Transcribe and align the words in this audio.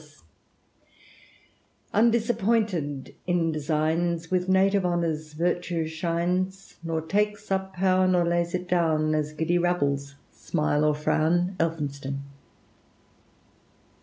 Undisappointed 1.93 3.13
in 3.27 3.51
designs, 3.51 4.31
With 4.31 4.49
native 4.49 4.83
honours 4.83 5.33
virtue 5.33 5.85
shines; 5.85 6.77
Nor 6.83 7.01
takes 7.01 7.51
up 7.51 7.75
pow'r, 7.75 8.07
nor 8.09 8.25
lays 8.27 8.55
it 8.55 8.67
down, 8.67 9.13
As 9.13 9.31
giddy 9.31 9.59
rabbles 9.59 10.15
smile 10.31 10.83
or 10.85 10.95
frown. 10.95 11.55
*' 11.57 11.59
Elphinston. 11.59 12.23